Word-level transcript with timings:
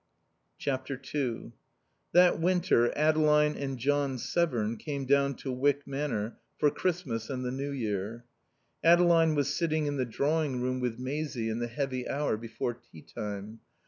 ii 0.67 1.51
That 2.11 2.39
winter 2.39 2.91
Adeline 2.97 3.55
and 3.55 3.77
John 3.77 4.17
Severn 4.17 4.77
came 4.77 5.05
down 5.05 5.35
to 5.35 5.51
Wyck 5.51 5.85
Manor 5.85 6.39
for 6.57 6.71
Christmas 6.71 7.29
and 7.29 7.45
the 7.45 7.51
New 7.51 7.69
Year. 7.69 8.25
Adeline 8.83 9.35
was 9.35 9.53
sitting 9.53 9.85
in 9.85 9.97
the 9.97 10.05
drawing 10.05 10.59
room 10.59 10.79
with 10.79 10.97
Maisie 10.97 11.49
in 11.49 11.59
the 11.59 11.67
heavy 11.67 12.09
hour 12.09 12.35
before 12.35 12.73
tea 12.73 13.03
time. 13.03 13.59